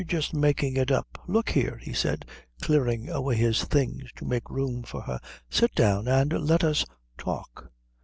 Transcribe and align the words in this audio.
You're 0.01 0.07
just 0.07 0.33
making 0.33 0.77
it 0.77 0.89
up. 0.89 1.21
Look 1.27 1.51
here," 1.51 1.77
he 1.77 1.93
said, 1.93 2.25
clearing 2.59 3.07
away 3.07 3.35
his 3.35 3.63
things 3.63 4.11
to 4.15 4.25
make 4.25 4.49
room 4.49 4.81
for 4.81 5.01
her, 5.01 5.19
"sit 5.47 5.75
down 5.75 6.07
and 6.07 6.33
let 6.33 6.63
us 6.63 6.85
talk. 7.19 7.69